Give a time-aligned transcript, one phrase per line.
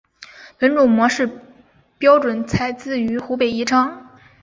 [0.57, 1.29] 本种模式
[1.99, 4.09] 标本采自于湖北宜昌。